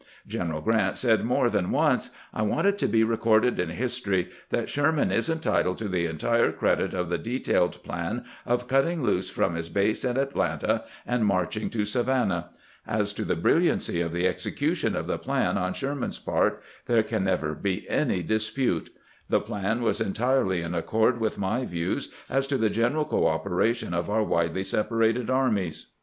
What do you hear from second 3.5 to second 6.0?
in history that Sherman is entitled to